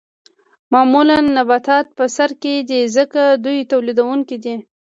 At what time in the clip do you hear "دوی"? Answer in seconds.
3.45-3.59